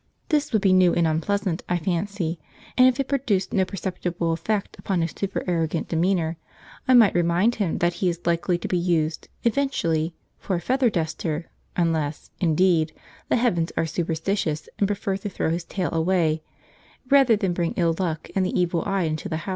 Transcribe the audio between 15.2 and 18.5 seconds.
throw his tail away, rather than bring ill luck and